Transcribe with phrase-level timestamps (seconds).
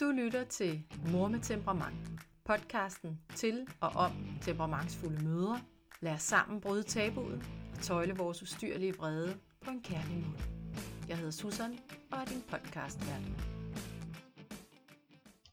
[0.00, 1.96] Du lytter til Mor med temperament.
[2.44, 5.60] Podcasten til og om temperamentsfulde mødre.
[6.00, 7.42] Lad os sammen bryde tabuet
[7.72, 10.38] og tøjle vores ustyrlige vrede på en kærlig måde.
[11.08, 11.78] Jeg hedder Susan
[12.12, 13.22] og er din podcastvært.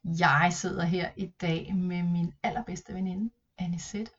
[0.04, 4.12] Jeg sidder her i dag med min allerbedste veninde, Anisette,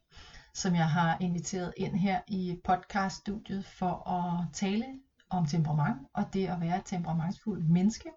[0.55, 4.85] som jeg har inviteret ind her i podcaststudiet for at tale
[5.31, 8.09] om temperament og det at være et temperamentsfuld menneske.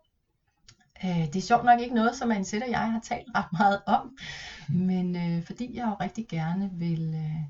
[1.05, 3.79] Øh, det er sjovt nok ikke noget, som Anisette og jeg har talt ret meget
[3.87, 4.11] om,
[4.69, 7.41] men øh, fordi jeg jo rigtig gerne vil øh,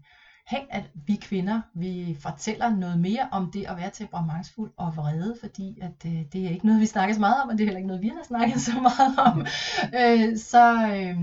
[0.45, 5.35] have, at vi kvinder, vi fortæller noget mere om det at være temperamentsfuld og vrede,
[5.39, 7.65] fordi at øh, det er ikke noget, vi snakker så meget om, og det er
[7.65, 9.45] heller ikke noget, vi har snakket så meget om.
[9.93, 11.17] Øh, så, øh,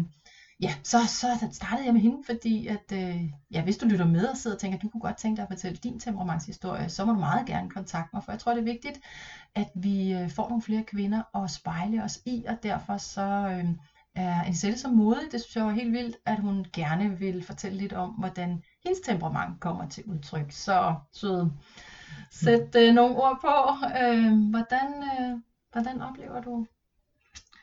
[0.61, 4.27] ja, så, så startede jeg med hende, fordi at, øh, ja, hvis du lytter med
[4.27, 7.05] og sidder og tænker, at du kunne godt tænke dig at fortælle din temperamentshistorie, så
[7.05, 9.01] må du meget gerne kontakte mig, for jeg tror, det er vigtigt,
[9.55, 13.65] at vi øh, får nogle flere kvinder at spejle os i, og derfor så øh,
[14.15, 17.79] er Ansette så modig, det synes jeg var helt vildt, at hun gerne vil fortælle
[17.79, 20.53] lidt om, hvordan hendes temperament kommer til udtryk.
[20.53, 21.51] Så sød,
[22.31, 25.41] sæt øh, nogle ord på, øh, hvordan, øh,
[25.73, 26.67] hvordan oplever du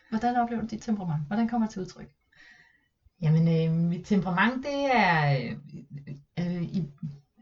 [0.10, 1.28] Hvordan oplever du dit temperament?
[1.28, 2.15] Hvordan kommer det til udtryk?
[3.22, 5.58] Jamen, øh, mit temperament, det er øh,
[6.40, 6.92] øh, i,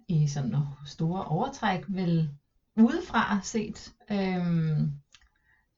[0.07, 2.30] i sådan nogle store overtræk vel
[2.75, 3.93] udefra set.
[4.11, 4.77] Øh,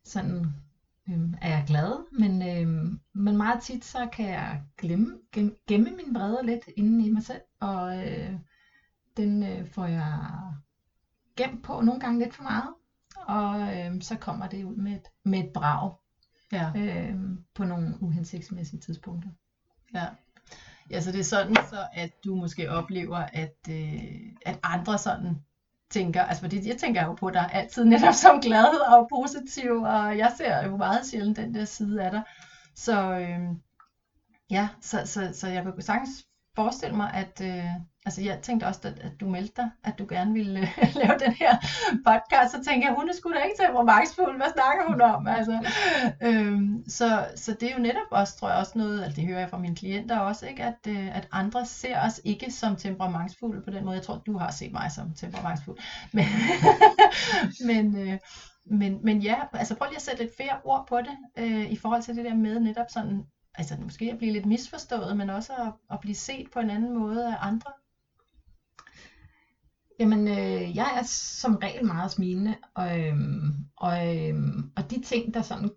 [0.03, 0.45] sådan
[1.09, 5.89] øh, er jeg glad, men, øh, men meget tit så kan jeg glemme, gemme, gemme
[5.89, 8.33] min vrede lidt inde i mig selv, og øh,
[9.17, 10.19] den øh, får jeg
[11.35, 12.73] gemt på nogle gange lidt for meget,
[13.27, 15.91] og øh, så kommer det ud med et, med et brag
[16.51, 16.71] Ja.
[16.75, 17.19] øh,
[17.55, 19.29] på nogle uhensigtsmæssige tidspunkter.
[19.95, 20.05] Ja.
[20.89, 24.03] Ja, så det er sådan så, at du måske oplever, at, øh,
[24.45, 25.35] at andre sådan
[25.91, 30.17] tænker, altså fordi jeg tænker jo på dig altid netop som glad og positiv, og
[30.17, 32.21] jeg ser jo meget sjældent den der side af dig.
[32.75, 33.39] Så øh,
[34.51, 37.69] ja, så, så, så jeg kan sagtens forestille mig, at øh,
[38.05, 41.19] altså jeg tænkte også, at, at du meldte dig, at du gerne ville øh, lave
[41.19, 41.53] den her
[42.07, 45.27] podcast, så tænkte jeg, hun er sgu da ikke temperamentsfuld, hvad snakker hun om?
[45.27, 45.55] Altså,
[46.21, 46.44] øh,
[46.87, 49.49] så, så det er jo netop også, tror jeg også noget, altså det hører jeg
[49.49, 50.63] fra mine klienter også, ikke?
[50.63, 53.95] At, øh, at andre ser os ikke som temperamentsfulde på den måde.
[53.95, 55.77] Jeg tror, du har set mig som temperamentsfuld.
[56.13, 56.25] Men,
[57.65, 58.19] men, øh,
[58.65, 61.75] men, men ja, altså prøv lige at sætte lidt flere ord på det, øh, i
[61.75, 63.23] forhold til det der med netop sådan,
[63.55, 66.93] altså måske at blive lidt misforstået, men også at, at blive set på en anden
[66.93, 67.71] måde af andre.
[69.99, 73.15] Jamen, øh, jeg er som regel meget smilende, og, øh,
[73.77, 74.35] og, øh,
[74.75, 75.69] og de ting, der sådan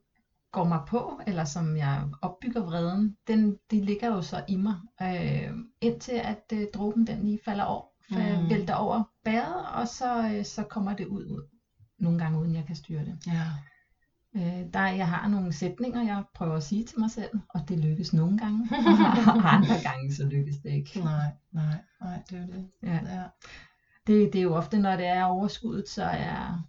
[0.53, 4.75] går mig på, eller som jeg opbygger vreden, den, de ligger jo så i mig,
[5.03, 5.50] øh,
[5.81, 8.50] indtil at øh, dråben den lige falder over, Mm.
[8.50, 11.42] vælter over bæret, og så, øh, så kommer det ud, ud,
[11.98, 13.19] nogle gange uden jeg kan styre det.
[13.26, 13.42] Ja.
[14.37, 17.78] Øh, der, jeg har nogle sætninger, jeg prøver at sige til mig selv, og det
[17.78, 18.69] lykkes nogle gange,
[19.26, 21.00] og andre gange så lykkes det ikke.
[21.00, 22.69] Nej, nej, nej, det er det.
[22.82, 22.94] Ja.
[23.14, 23.22] Ja.
[24.06, 26.68] Det, det er jo ofte, når det er overskuddet, så er,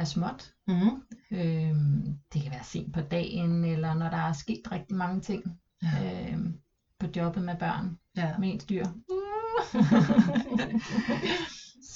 [0.00, 0.52] er småt.
[0.66, 1.02] Mm.
[1.30, 5.60] Øhm, det kan være sent på dagen, eller når der er sket rigtig mange ting
[5.82, 6.30] Ja.
[6.32, 6.58] øhm,
[6.98, 8.38] på jobbet med børn, Ja.
[8.38, 8.84] med ens dyr.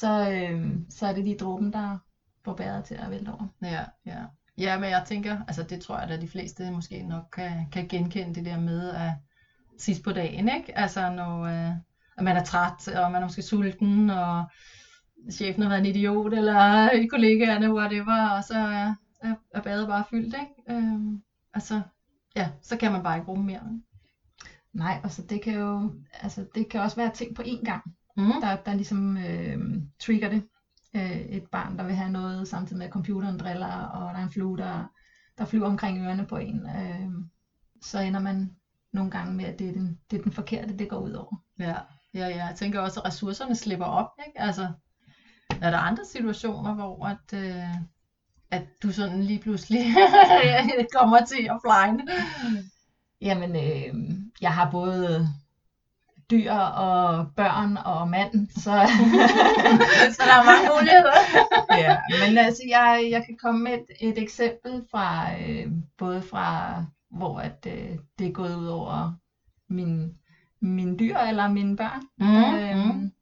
[0.00, 1.98] så, øhm, så er det lige dråben, der
[2.44, 3.46] får bæret til at vælte over.
[3.62, 4.18] Ja, ja.
[4.58, 7.88] Ja, men jeg tænker, altså det tror jeg, at de fleste måske nok kan, kan
[7.88, 9.10] genkende det der med at
[9.78, 10.78] sidst på dagen, ikke?
[10.78, 11.70] Altså når øh,
[12.18, 14.44] at man er træt, og man er måske sulten, og
[15.30, 20.04] chefen har været en idiot, eller kollegaerne, whatever, og så er, er, er badet bare
[20.10, 20.78] fyldt, ikke?
[20.80, 21.22] Øhm,
[21.54, 21.80] altså,
[22.36, 23.80] ja, så kan man bare ikke bruge mere.
[24.72, 27.82] Nej, og så det kan jo, altså det kan også være ting på én gang,
[28.16, 28.40] Mm.
[28.40, 30.42] der, der ligesom øhm, trigger det.
[30.96, 34.24] Øh, et barn, der vil have noget, samtidig med at computeren driller, og der er
[34.24, 34.84] en flue, der,
[35.38, 36.66] der flyver omkring ørerne på en.
[36.66, 37.08] Øh,
[37.82, 38.50] så ender man
[38.92, 41.36] nogle gange med, at det er den, det er den forkerte, det går ud over.
[41.58, 41.74] Ja,
[42.14, 42.44] ja, ja.
[42.46, 44.40] Jeg tænker også, at ressourcerne slipper op, ikke?
[44.40, 44.68] Altså,
[45.62, 47.74] er der andre situationer, hvor at, øh,
[48.50, 49.86] at du sådan lige pludselig
[50.96, 52.02] kommer til at flyne?
[53.20, 54.10] Jamen, øh,
[54.40, 55.28] jeg har både
[56.30, 58.60] dyr og børn og mand, så,
[60.16, 61.18] Så der er mange muligheder.
[61.84, 61.98] ja.
[62.20, 66.74] Men altså, jeg, jeg kan komme med et, et eksempel fra, øh, både fra,
[67.10, 69.12] hvor at, øh, det er gået ud over
[69.68, 70.14] min,
[70.60, 72.02] mine dyr eller mine børn.
[72.18, 73.12] Mm, mm.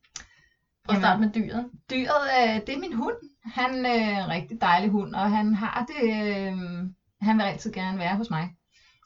[0.92, 1.70] Jamen, starte med dyret.
[1.90, 3.14] dyret, øh, det er min hund.
[3.44, 6.58] Han er øh, en rigtig dejlig hund, og han har det, øh,
[7.20, 8.50] han vil altid gerne være hos mig.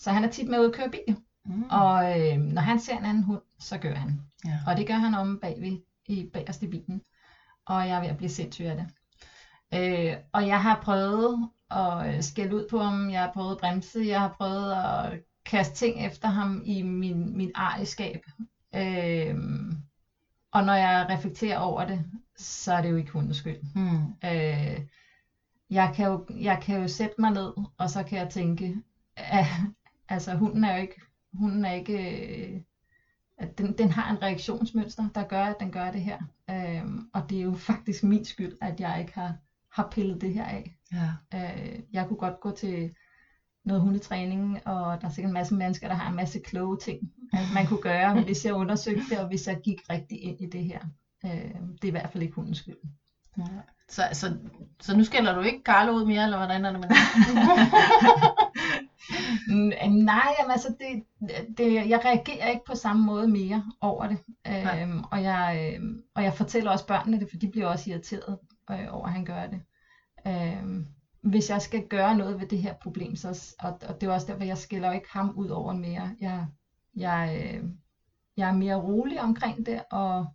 [0.00, 1.16] Så han er tit med ud at køre bil.
[1.46, 1.62] Mm.
[1.70, 4.20] Og øh, når han ser en anden hund, så gør han.
[4.44, 4.58] Ja.
[4.66, 7.02] Og det gør han om bagved, i bagerst i bilen.
[7.66, 8.86] Og jeg er ved at blive sindssyg af det.
[9.74, 13.58] Øh, og jeg har prøvet at øh, skælde ud på ham, jeg har prøvet at
[13.58, 18.24] bremse, jeg har prøvet at kaste ting efter ham i min, min ejerskab.
[18.74, 19.36] Øh,
[20.54, 22.04] og når jeg reflekterer over det,
[22.36, 23.60] så er det jo ikke hundens skyld.
[23.74, 24.04] Mm.
[24.24, 24.80] Øh,
[25.70, 28.76] jeg, kan jo, jeg kan jo sætte mig ned, og så kan jeg tænke,
[29.16, 29.44] at,
[30.08, 31.00] altså hunden er jo ikke,
[31.32, 32.60] hunden er ikke, øh,
[33.38, 36.18] at den, den har en reaktionsmønster, der gør, at den gør det her.
[36.50, 39.36] Øh, og det er jo faktisk min skyld, at jeg ikke har,
[39.72, 40.76] har pillet det her af.
[40.92, 41.10] Ja.
[41.34, 42.94] Øh, jeg kunne godt gå til
[43.64, 47.12] noget hundetræning, og der er sikkert en masse mennesker, der har en masse kloge ting,
[47.54, 50.64] man kunne gøre, hvis jeg undersøgte det, og hvis jeg gik rigtig ind i det
[50.64, 50.80] her.
[51.24, 52.76] Øh, det er i hvert fald ikke hundens skyld.
[53.38, 53.44] Ja.
[53.88, 54.36] Så, så,
[54.80, 56.96] så nu skælder du ikke Carlo ud mere, eller hvordan er det med det?
[60.04, 61.02] Nej, jamen, altså det,
[61.58, 64.18] det, jeg reagerer ikke på samme måde mere over det.
[64.46, 64.82] Nej.
[64.82, 68.38] Øhm, og, jeg, øhm, og jeg fortæller også børnene det, for de bliver også irriteret
[68.70, 69.60] øh, over, at han gør det.
[70.26, 70.86] Øhm,
[71.24, 74.26] hvis jeg skal gøre noget ved det her problem, så, og, og det er også
[74.26, 76.16] derfor, jeg skiller ikke ham ud over mere.
[76.20, 76.46] Jeg,
[76.96, 77.64] jeg, øh,
[78.36, 80.26] jeg er mere rolig omkring det, og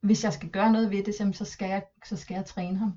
[0.00, 2.92] hvis jeg skal gøre noget ved det, så, skal jeg, så skal jeg træne ham.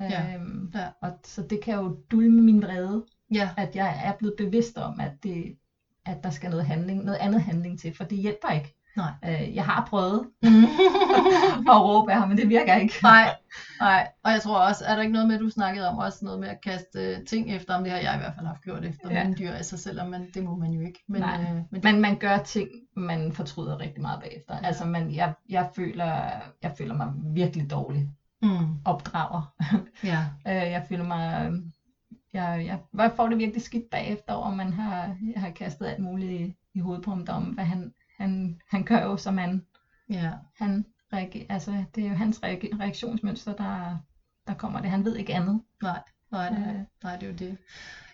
[0.00, 0.88] Ja, Øhm, ja.
[1.02, 3.50] Og, så det kan jo dulme min vrede ja.
[3.56, 5.58] at jeg er blevet bevidst om, at, det,
[6.06, 8.81] at der skal noget, handling, noget andet handling til, for det hjælper ikke.
[8.96, 9.12] Nej.
[9.24, 10.26] Øh, jeg har prøvet
[11.72, 12.94] at råbe af ham, men det virker ikke.
[13.02, 13.36] Nej,
[13.80, 14.08] nej.
[14.24, 16.48] Og jeg tror også, er der ikke noget med, du snakkede om, også noget med
[16.48, 19.10] at kaste øh, ting efter ham, det har jeg i hvert fald haft gjort efter
[19.10, 19.24] Ja.
[19.24, 21.04] mine dyr, altså selvom man, det må man jo ikke.
[21.08, 21.40] Men, Nej.
[21.42, 24.54] øh, men Men man gør ting, man fortryder rigtig meget bagefter.
[24.62, 24.66] Ja.
[24.66, 26.14] Altså, man, jeg, jeg, føler,
[26.62, 28.08] jeg føler mig virkelig dårlig
[28.42, 29.54] mm, opdrager.
[30.04, 30.18] ja,
[30.48, 31.46] Øh, jeg føler mig...
[31.50, 31.52] øh,
[32.34, 35.98] Jeg, jeg, jeg får det virkelig skidt bagefter, og man har, jeg har kastet alt
[36.02, 37.92] muligt i, i hovedet på ham om, hvad han,
[38.22, 39.66] han, han gør jo som han,
[40.10, 42.40] ja, han reagerer, altså det er jo hans
[42.80, 43.96] reaktionsmønster, der,
[44.46, 44.90] der kommer det.
[44.90, 45.62] Han ved ikke andet.
[45.82, 46.00] nej,
[46.32, 46.80] nej, nej, Øh.
[47.02, 47.58] nej, det er jo det.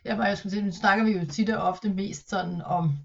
[0.05, 2.99] Ja, men jeg skulle sige, nu snakker vi jo tit og ofte mest sådan om,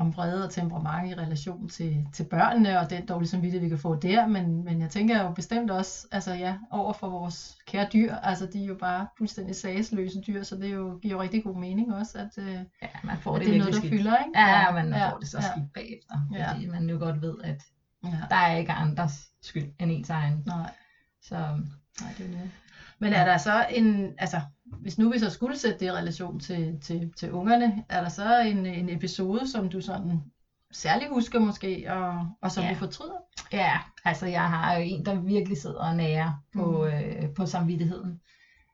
[0.00, 3.78] om vrede og temperament i relation til, til børnene, og den dårlige samvittighed, vi kan
[3.78, 7.88] få der, men, men jeg tænker jo bestemt også, altså ja, over for vores kære
[7.92, 11.22] dyr, altså de er jo bare fuldstændig sagsløse dyr, så det er jo, giver jo
[11.22, 13.78] rigtig god mening også, at, øh, Ja, man får at det, det er noget, der
[13.80, 13.92] skidt.
[13.94, 14.40] fylder, ikke?
[14.40, 16.52] Ja, men man ja, får det så ja, skidt bagefter, Ja.
[16.52, 17.62] fordi man jo godt ved, at
[18.04, 18.10] Ja.
[18.30, 20.42] der er ikke andres skyld end ens egen.
[20.46, 20.70] Nej,
[21.22, 21.34] Så
[22.00, 22.50] nej, det er det.
[22.98, 24.40] Men er der så en, altså,
[24.80, 28.08] hvis nu vi så skulle sætte det i relation til, til, til ungerne, er der
[28.08, 30.20] så en, en episode, som du sådan
[30.72, 32.70] særligt husker måske, og, og som Ja.
[32.70, 33.16] du fortryder?
[33.52, 36.92] ja, altså jeg har jo en, der virkelig sidder og nærer på, Mm.
[36.92, 38.20] øh, på samvittigheden.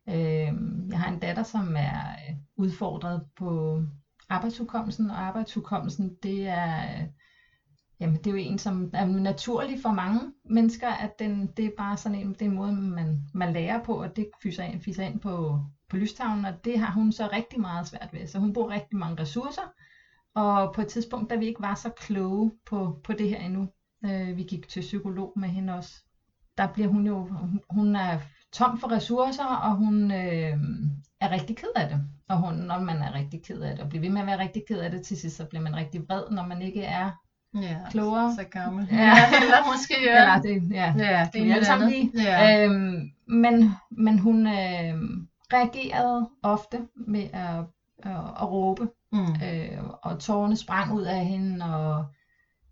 [0.09, 0.53] Øh,
[0.91, 3.81] jeg har en datter, som er øh, udfordret på
[4.29, 7.07] arbejdshukommelsen, og arbejdshukommelsen, det er, øh,
[8.05, 11.71] jamen, det er jo en, som er naturlig for mange mennesker, at den, det er
[11.77, 14.83] bare sådan en, det er en måde, man, man lærer på, og det fyser ind,
[14.83, 18.27] fyser ind på, på lystavlen, og det har hun så rigtig meget svært ved.
[18.27, 19.73] Så hun bruger rigtig mange ressourcer,
[20.35, 23.69] og på et tidspunkt, da vi ikke var så kloge på, på det her endnu,
[24.05, 26.05] øh, vi gik til psykolog med hende også,
[26.59, 28.19] der bliver hun jo, hun, hun er
[28.53, 30.59] tom for ressourcer, og hun øh,
[31.21, 32.01] er rigtig ked af det.
[32.29, 34.39] Og hun, når man er rigtig ked af det, og bliver ved med at være
[34.39, 37.11] rigtig ked af det, til sidst så bliver man rigtig vred, når man ikke er
[37.55, 38.35] Ja, klogere.
[38.35, 38.89] så gammel.
[38.93, 39.13] Ja.
[39.43, 40.21] eller måske, ja.
[40.21, 42.11] Eller det, ja, ja, det er vi alle sammen lige.
[42.15, 42.65] Ja.
[42.65, 44.95] Øhm, men, men hun øh,
[45.53, 47.65] reagerede ofte med at,
[48.03, 49.19] at, at råbe, mm.
[49.19, 52.05] øh, og tårerne sprang ud af hende, og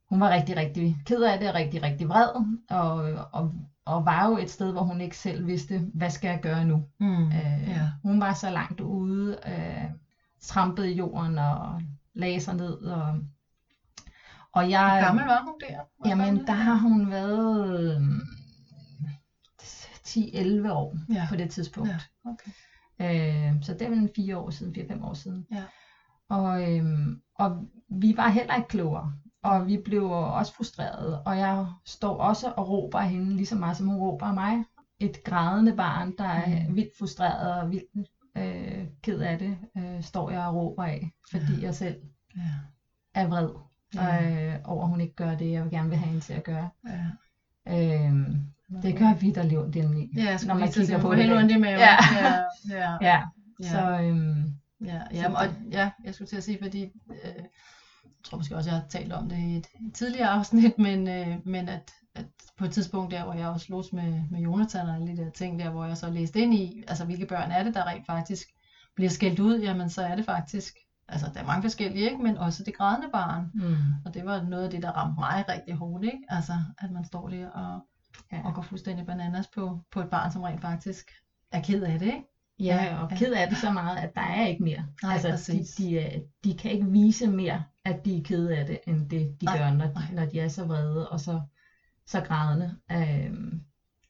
[0.09, 2.29] hun var rigtig, rigtig ked af det, og rigtig, rigtig vred,
[2.71, 2.95] og,
[3.33, 3.53] og,
[3.85, 6.85] og var jo et sted, hvor hun ikke selv vidste, hvad skal jeg gøre nu.
[7.01, 7.27] Mm.
[7.27, 7.89] Øh, ja.
[8.03, 9.91] Hun var så langt ude, øh,
[10.41, 11.83] trampede i jorden og
[12.15, 12.73] lagde sig ned.
[12.73, 13.19] Og,
[14.55, 15.81] og jeg, Hvor gammel var hun der?
[15.99, 18.21] Hvor Jamen, der har hun været øhm,
[20.07, 21.27] 10-11 år Ja.
[21.29, 21.91] på det tidspunkt.
[21.91, 21.99] Ja,
[22.31, 22.51] okay.
[23.01, 25.47] Øh, så det er vel 4 år siden, 4-5 år siden.
[25.53, 25.63] Ja.
[26.29, 29.13] Og, øhm, og vi var heller ikke klogere.
[29.43, 31.23] Og vi blev også frustrerede.
[31.23, 34.35] Og jeg står også og råber af hende lige så meget, som hun råber af
[34.35, 34.65] mig.
[35.01, 36.77] Et grædende barn, der er Mm.
[36.77, 41.63] vildt frustreret og vildt øh, ked af det, øh, står jeg og råber af, fordi
[41.63, 41.97] jeg selv
[42.37, 42.41] Ja.
[43.15, 43.59] er vred Ja.
[44.01, 46.69] Øh, over, at hun ikke gør det, jeg gerne vil have hende til at gøre.
[46.87, 48.05] Ja.
[48.05, 48.37] Øhm,
[48.83, 50.11] det gør vi, der lever den i.
[50.17, 51.79] Ja, når man kigger på det helt maven.
[51.79, 51.97] Ja.
[52.71, 53.23] ja, ja,
[53.63, 57.43] Ja, så øhm, Ja, ja, og, ja, jeg skulle til at sige, fordi øh,
[58.05, 61.09] jeg tror måske også, jeg har talt om det i et, et tidligere afsnit, men,
[61.09, 62.27] øh, men at, at
[62.59, 65.31] på et tidspunkt der, hvor jeg også slås med, med Jonathan og alle de der
[65.31, 68.07] ting der, hvor jeg så læste ind i, altså hvilke børn er det, der rent
[68.07, 68.49] faktisk
[68.95, 70.77] bliver skældt ud, jamen så er det faktisk,
[71.13, 72.23] altså der er mange forskellige, ikke?
[72.23, 73.51] men også det grædende barn.
[73.55, 76.19] mm, Og det var noget af det, der ramte mig rigtig hårdt, ikke?
[76.29, 77.81] Altså, at man står der og,
[78.33, 78.41] Ja.
[78.45, 81.11] og går fuldstændig bananas på, på et barn, som rent faktisk
[81.53, 82.25] er ked af det, ikke?
[82.61, 83.17] Ja, og ja.
[83.17, 84.87] ked af det så meget, at der er ikke mere.
[85.03, 85.75] Nej, altså, de, præcis.
[85.75, 89.37] de, er- de kan ikke vise mere, at de er kede af det, end det
[89.41, 90.11] de Nej, gør, når, nej.
[90.13, 91.41] når de er så vrede og så,
[92.07, 92.77] så grædende.
[92.93, 93.63] Øhm,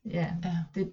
[0.04, 0.92] ja, Ja, det,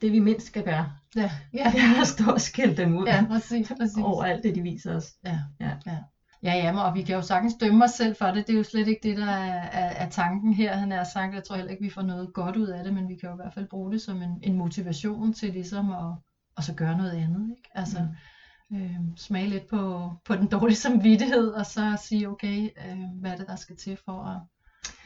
[0.00, 1.70] det vi mindst skal gøre, ja, ja.
[1.72, 3.98] det er at stå og skælde dem ud ja præcis, præcis.
[4.02, 5.06] over alt det, de viser os.
[5.24, 5.70] Ja, Ja.
[5.86, 5.98] ja.
[6.42, 8.46] Ja, ja, og vi kan jo sagtens dømme os selv for det.
[8.46, 10.76] Det er jo slet ikke det, der er, er, er tanken her.
[10.76, 13.08] Han har sagt, jeg tror heller ikke, vi får noget godt ud af det, men
[13.08, 16.14] vi kan jo i hvert fald bruge det som en, en motivation til ligesom at,
[16.56, 17.50] og så gøre noget andet.
[17.56, 17.70] Ikke?
[17.74, 18.06] Altså
[18.72, 23.36] øh, smage lidt på, på den dårlige samvittighed, og så sige, okay, øh, hvad er
[23.36, 24.40] det, der skal til for at,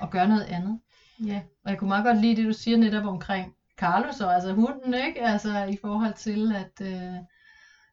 [0.03, 0.81] at gøre noget andet.
[1.27, 4.52] Ja, Og jeg kunne meget godt lide det, du siger netop omkring Carlos og altså
[4.52, 5.23] hunden, ikke?
[5.23, 7.19] Altså i forhold til, at øh,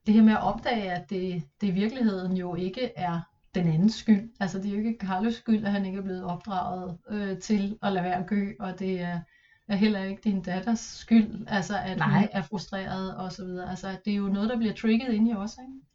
[0.05, 3.19] det her med at opdage, at det, det i virkeligheden jo ikke er
[3.55, 4.29] den andens skyld.
[4.39, 7.77] Altså det er jo ikke Carlos skyld, at han ikke er blevet opdraget øh, til
[7.83, 9.19] at lade være at gø, og det er,
[9.67, 12.19] er heller ikke din datters skyld, altså at Nej.
[12.19, 13.69] hun er frustreret og så videre.
[13.69, 15.90] Altså det er jo noget, der bliver trigget ind i os, ikke?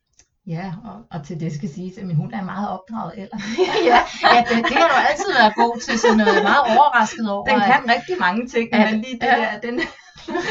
[0.46, 3.42] Ja og, og til det skal siges, at min hund er meget opdraget ellers.
[3.90, 3.98] ja,
[4.34, 7.44] ja det, det har du altid været god til, så noget meget overrasket over.
[7.44, 9.36] Den at- kan rigtig mange ting, Ja, men lige det ja.
[9.52, 9.80] der, den,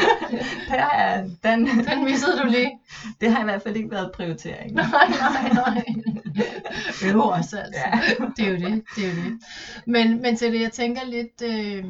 [0.70, 2.70] der er, den, Den missede du lige.
[3.20, 4.72] det har i hvert fald ikke været prioritering.
[4.74, 4.84] Nej,
[5.20, 5.84] nej, nej.
[7.06, 7.80] Øv os altså.
[7.86, 8.00] Ja.
[8.36, 9.38] Det er jo det, det er jo det.
[9.86, 11.84] Men, men til det, jeg tænker lidt, øh,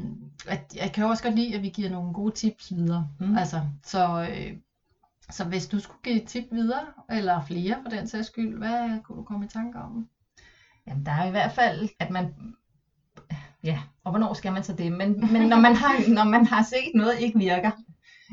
[0.48, 3.08] at jeg kan også godt lide, at vi giver nogle gode tips videre.
[3.20, 3.38] Mm.
[3.38, 4.52] Altså, så, øh,
[5.30, 9.02] så hvis du skulle give et tip videre, eller flere for den sags skyld, hvad
[9.02, 10.08] kunne du komme i tanke om?
[10.86, 12.34] Jamen, der er i hvert fald, at man...
[13.64, 14.92] Ja, og hvornår skal man så det?
[14.92, 17.70] Men, men når, man har, når man har set noget ikke virker,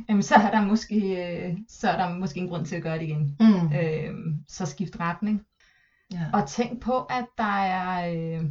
[0.10, 3.00] jamen, så, er der måske, øh, så er der måske en grund til at gøre
[3.00, 3.38] det igen.
[3.40, 3.74] Mm.
[3.74, 4.14] Øh,
[4.48, 5.42] så skift retning.
[6.12, 6.26] Ja.
[6.34, 8.14] Og tænk på, at der er...
[8.16, 8.46] Øh,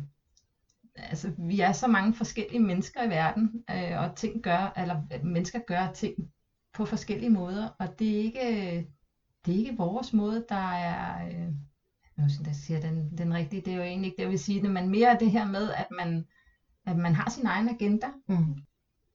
[0.97, 5.59] altså, vi er så mange forskellige mennesker i verden, øh, og ting gør, eller mennesker
[5.67, 6.15] gør ting
[6.75, 8.77] på forskellige måder, og det er ikke,
[9.47, 11.27] det er ikke vores måde, der er...
[11.27, 11.49] Øh,
[12.17, 14.63] nu jeg siger den, den rigtige, det er jo egentlig ikke det, jeg vil sige
[14.63, 16.27] det, men mere det her med, at man,
[16.87, 18.07] at man har sin egen agenda.
[18.29, 18.57] Mm.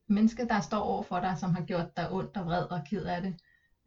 [0.07, 3.05] Mennesket, der står over for dig, som har gjort dig ondt og vred og ked
[3.05, 3.35] af det,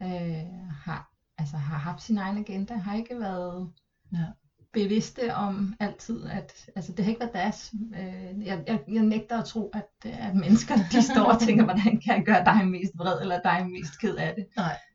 [0.03, 3.73] øh, har, altså, har haft sin egen agenda, har ikke været
[4.13, 4.27] Ja.
[4.73, 7.73] Bevidste om altid, at altså, det har ikke været deres.
[8.01, 12.01] Øh, jeg, jeg, jeg nægter at tro, at, at mennesker de står og tænker, hvordan
[12.05, 14.47] kan jeg gøre dig mest vred, eller dig mest ked af det.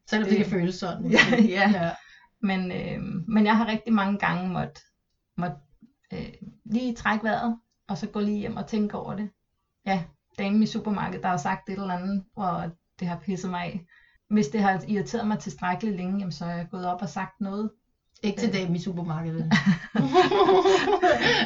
[0.10, 1.12] Selvom det Det- kan føles sådan.
[1.12, 1.20] Ja,
[1.58, 1.70] ja.
[1.70, 1.92] ja.
[2.42, 4.82] Men, øh, men jeg har rigtig mange gange måtte,
[5.38, 5.56] måtte
[6.14, 6.34] øh,
[6.66, 9.30] lige trække vejret, og så gå lige hjem og tænke over det.
[9.86, 10.04] Ja,
[10.40, 13.86] damen i supermarkedet, der har sagt et eller andet, hvor det har pisset mig af.
[14.30, 17.42] Hvis det har irriteret mig tilstrækkeligt længe, jamen, så er jeg gået op og sagt
[17.42, 17.72] noget.
[18.24, 19.46] Ikke til dem i supermarkedet.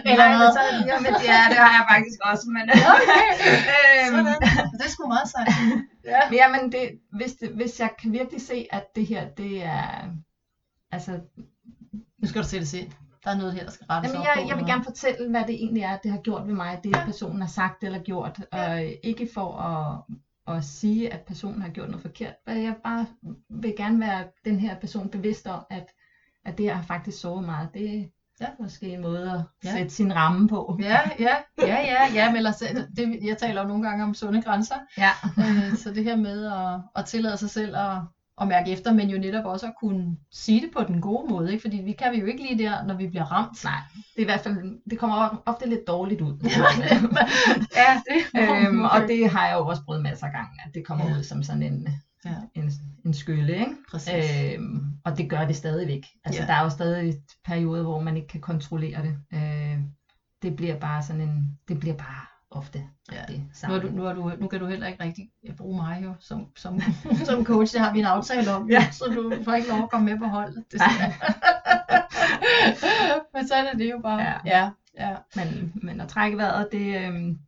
[0.06, 0.52] Eller Nej, men hvad?
[0.52, 2.62] så, jamen, ja, det har jeg faktisk også, men...
[2.70, 4.26] øhm, Sådan.
[4.80, 5.48] Det er sgu meget sejt.
[6.06, 6.20] Ja.
[6.30, 10.10] men jamen, det, hvis, det, hvis jeg kan virkelig se, at det her, det er...
[10.92, 11.20] Altså,
[12.22, 12.92] Nu skal du sætte det ind.
[13.24, 14.50] Der er noget her, der skal rettes Jamen, op jeg, på.
[14.50, 17.06] jeg vil gerne fortælle, hvad det egentlig er, det har gjort ved mig, det Ja.
[17.06, 18.40] personen har sagt eller gjort.
[18.52, 22.34] Og ikke for at, at sige, at personen har gjort noget forkert.
[22.48, 23.06] Men jeg bare
[23.50, 25.86] vil gerne være den her person bevidst om, at,
[26.46, 27.70] at det har faktisk sovet meget.
[27.74, 28.04] Det er
[28.42, 28.48] Ja.
[28.60, 29.72] måske en måde at Ja.
[29.78, 30.80] sætte sin ramme på.
[30.82, 32.56] Ja, ja, ja, ja, ja, men ellers,
[32.98, 35.10] det, jeg taler jo nogle gange om sunde grænser, Ja.
[35.38, 37.98] øh, så det her med at, at tillade sig selv at,
[38.42, 41.52] at mærke efter, men jo netop også at kunne sige det på den gode måde,
[41.52, 41.62] ikke?
[41.62, 43.64] fordi vi kan vi jo ikke lige der, når vi bliver ramt.
[43.64, 46.34] Nej, det er i hvert fald, det kommer ofte lidt dårligt ud.
[47.76, 50.86] ja, det øhm, og det har jeg jo også prøvet masser af gange, at det
[50.86, 51.18] kommer Ja.
[51.18, 51.88] ud som sådan en,
[52.26, 52.36] Ja.
[52.56, 52.72] en,
[53.06, 53.76] en skylle, ikke?
[53.92, 54.56] Præcis.
[54.56, 56.06] Øhm, og det gør det stadigvæk.
[56.26, 56.48] Altså, Ja.
[56.48, 57.14] der er jo stadig
[57.46, 59.18] perioder, hvor man ikke kan kontrollere det.
[59.34, 59.80] Øh,
[60.42, 63.22] det bliver bare sådan en, det bliver bare ofte Ja.
[63.28, 66.02] det Nu, er du, nu, er du, nu kan du heller ikke rigtig bruge mig
[66.04, 66.82] jo som, som,
[67.26, 68.92] som coach, det har vi en aftale om, Ja.
[68.92, 70.64] så du får ikke lov at komme med på holdet.
[70.72, 70.82] Det
[73.34, 74.22] men så er det jo bare.
[74.22, 74.34] Ja.
[74.46, 75.16] ja, ja.
[75.36, 77.40] Men, men at trække vejret, det, øhm,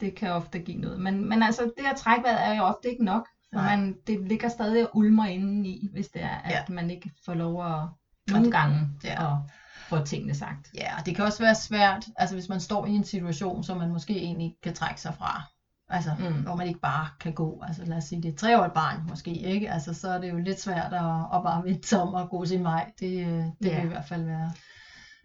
[0.00, 1.00] det kan ofte give noget.
[1.00, 3.28] Men, men altså, det at trække vejret er jo ofte ikke nok.
[3.52, 3.76] Nej.
[3.76, 6.74] man, det ligger stadig og ulmer inde i, hvis det er, at Ja.
[6.74, 7.82] man ikke får lov at
[8.30, 9.32] nogle gange Ja.
[9.32, 9.38] at
[9.88, 10.70] få tingene sagt.
[10.74, 13.76] Ja, og det kan også være svært, altså hvis man står i en situation, som
[13.76, 15.42] man måske egentlig ikke kan trække sig fra.
[15.88, 16.42] Altså, Mm.
[16.42, 17.62] hvor man ikke bare kan gå.
[17.66, 19.70] Altså lad os sige, det er et treårigt barn måske, ikke?
[19.70, 22.44] Altså, så er det jo lidt svært at, at bare vente sig om og gå
[22.44, 22.90] sin vej.
[23.00, 23.76] Det, øh, det Ja.
[23.76, 24.52] vil i hvert fald være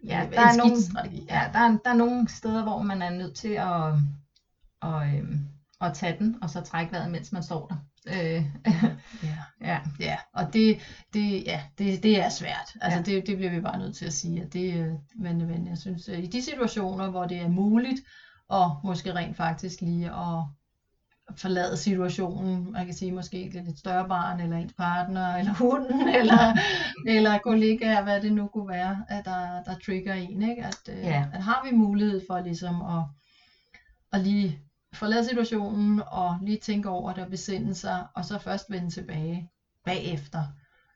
[0.04, 1.26] Ja, der er, nogle, strategi.
[1.30, 3.92] ja, der, er, der er nogle steder, hvor man er nødt til at,
[4.82, 5.48] at, øhm,
[5.80, 7.76] at tage den, og så trække vejret, mens man står der.
[8.06, 8.44] Øh,
[9.24, 9.38] ja.
[9.60, 9.78] ja.
[10.00, 10.78] Ja, og det,
[11.14, 12.76] det, ja, det, det er svært.
[12.80, 13.02] Altså, Ja.
[13.04, 14.42] det, det bliver vi bare nødt til at sige.
[14.42, 18.00] At det, øh, men, men jeg synes, at i de situationer, hvor det er muligt,
[18.48, 20.44] og måske rent faktisk lige at,
[21.36, 22.72] forlade situationen.
[22.72, 26.56] Man kan sige måske det lidt større barn, eller ens partner, eller hunden, eller,
[27.06, 30.42] eller kollegaer, hvad det nu kunne være, at der, der trigger en.
[30.42, 30.64] Ikke?
[30.64, 31.24] At, øh, Ja.
[31.32, 33.02] at har vi mulighed for ligesom at,
[34.12, 34.58] at lige
[34.98, 39.50] forlade situationen, og lige tænke over det og besinde sig, og så først vende tilbage
[39.84, 40.42] bagefter,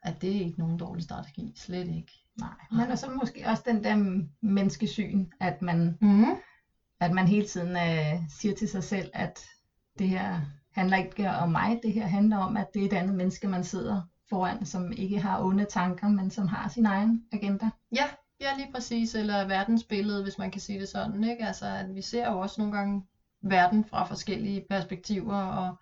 [0.03, 2.11] at det er ikke nogen dårlig strategi, slet ikke.
[2.39, 2.49] Nej.
[2.71, 6.25] Men og så måske også den der menneskesyn, at man, Mm.
[6.99, 9.39] at man hele tiden øh, siger til sig selv, at
[9.99, 10.41] det her
[10.71, 13.63] handler ikke om mig, det her handler om, at det er et andet menneske, man
[13.63, 17.69] sidder foran, som ikke har onde tanker, men som har sin egen agenda.
[17.95, 18.05] Ja,
[18.41, 19.15] ja, lige præcis.
[19.15, 21.23] Eller verdensbillede, hvis man kan sige det sådan.
[21.23, 21.47] Ikke?
[21.47, 23.03] Altså, at vi ser jo også nogle gange
[23.43, 25.75] verden fra forskellige perspektiver, og,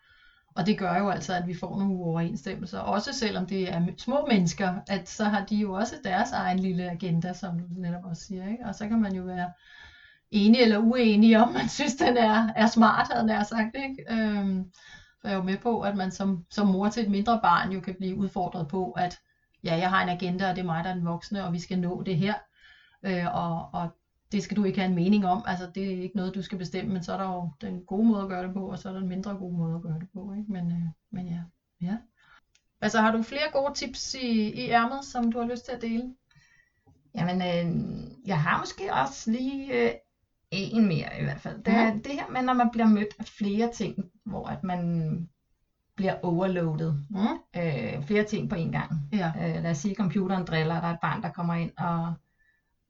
[0.56, 2.80] og det gør jo altså, at vi får nogle uoverensstemmelser.
[2.80, 6.90] Også selvom det er små mennesker, at så har de jo også deres egen lille
[6.90, 8.48] agenda, som du netop også siger.
[8.48, 8.66] Ikke?
[8.66, 9.52] Og så kan man jo være
[10.32, 13.76] enig eller uenig om, man synes, den er, er smart, havde jeg sagt.
[13.76, 14.06] Ikke?
[14.10, 14.72] Øhm,
[15.22, 17.72] så jeg er jo med på, at man som, som mor til et mindre barn
[17.72, 19.20] jo kan blive udfordret på, at
[19.64, 21.60] ja, jeg har en agenda, og det er mig, der er den voksne, og vi
[21.60, 22.34] skal nå det her.
[23.04, 23.90] Øh, og, og
[24.32, 25.44] det skal du ikke have en mening om.
[25.48, 28.08] Altså, det er ikke noget, du skal bestemme, men så er der jo den gode
[28.08, 30.00] måde at gøre det på, og så er der en mindre god måde at gøre
[30.00, 30.34] det på.
[30.34, 30.52] Ikke?
[30.52, 31.42] Men, øh, men ja.
[31.82, 31.98] ja.
[32.82, 35.82] Altså, har du flere gode tips i, i ærmet, som du har lyst til at
[35.82, 36.14] dele?
[37.16, 39.92] Jamen, øh, jeg har måske også lige øh,
[40.52, 41.64] en mere i hvert fald.
[41.64, 43.96] Det er det her med, når man bliver mødt af flere ting,
[44.26, 45.30] hvor at man
[45.96, 47.06] bliver overloadet.
[47.10, 47.62] Mm.
[47.62, 48.92] Øh, flere ting på en gang.
[49.14, 49.32] Ja.
[49.38, 52.14] Øh, lad os sige, at computeren driller, der er et barn, der kommer ind og,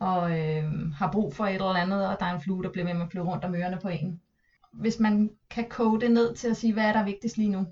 [0.01, 2.85] og øh, har brug for et eller andet, og der er en flue, der bliver
[2.85, 4.21] ved med at flyve rundt om ørerne på en.
[4.73, 7.67] Hvis man kan koge det ned til at sige, hvad er der vigtigst lige nu?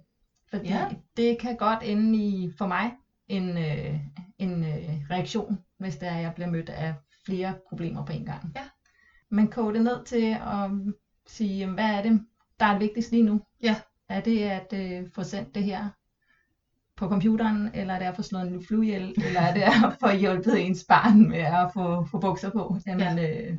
[0.49, 0.87] Fordi Ja.
[1.17, 2.91] det kan godt ende i, for mig,
[3.27, 3.99] en, øh,
[4.37, 6.93] en øh, reaktion, hvis det er, at jeg bliver mødt af
[7.25, 8.51] flere problemer på en gang.
[8.55, 8.61] Ja.
[9.29, 10.69] Men koge det ned til at
[11.27, 12.21] sige, hvad er det,
[12.59, 13.41] der er vigtigst lige nu?
[13.63, 13.75] Ja.
[14.09, 15.89] Er det at øh, få sendt det her
[16.99, 19.97] på computeren, eller er det at få slået en flue ihjel, eller er det at
[19.99, 22.77] få hjulpet ens barn med at få, få bukser på?
[22.87, 23.57] Jamen, øh,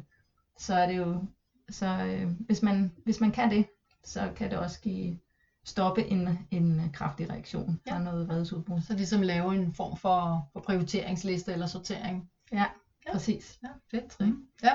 [0.59, 1.25] så er det jo,
[1.71, 3.67] så øh, hvis, man, hvis man kan det,
[4.05, 5.19] så kan det også give
[5.65, 8.03] stoppe en, en kraftig reaktion fra Ja.
[8.03, 8.81] noget vredesudbrud.
[8.81, 12.31] Så ligesom lave en form for, for prioriteringsliste eller sortering.
[12.53, 12.65] Ja,
[13.07, 13.13] Ja.
[13.13, 13.59] præcis.
[13.63, 14.11] Ja, fedt.
[14.11, 14.37] Trine.
[14.63, 14.73] Ja.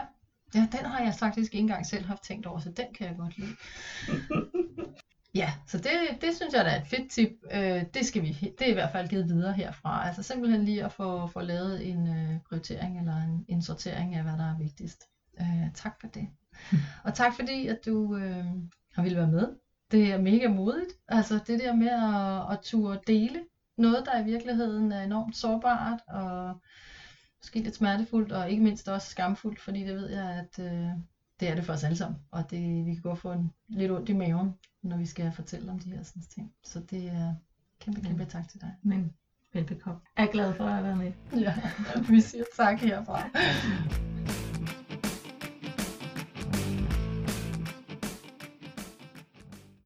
[0.56, 3.16] ja, den har jeg faktisk ikke engang selv haft tænkt over, så den kan jeg
[3.18, 3.52] godt lide.
[5.36, 7.30] ja, så det, det synes jeg da er et fedt tip.
[7.52, 10.08] Øh, det, skal vi, det er i hvert fald givet videre herfra.
[10.08, 14.24] Altså simpelthen lige at få, få lavet en øh, prioritering eller en, en sortering af,
[14.24, 15.04] hvad der er vigtigst.
[15.42, 16.28] Øh, tak for det.
[17.04, 18.46] Og tak fordi, at du øh,
[18.94, 19.48] har ville være med.
[19.92, 20.94] Det er mega modigt.
[21.08, 23.40] Altså det der med at, at turde dele
[23.78, 26.62] noget, der i virkeligheden er enormt sårbart og
[27.42, 30.90] måske lidt smertefuldt, og ikke mindst også skamfuldt, fordi det ved jeg, at øh,
[31.40, 33.92] det er det for os alle sammen, og det, vi kan godt få en, lidt
[33.92, 36.54] ondt i maven, når vi skal fortælle om de her sådan ting.
[36.64, 37.34] Så det er
[37.80, 38.76] kæmpe, kæmpe tak til dig.
[38.82, 39.14] Men
[39.54, 40.00] velbekomme.
[40.18, 41.12] Jeg er glad for at være med.
[41.40, 41.56] Ja,
[42.10, 43.30] vi siger tak herfra.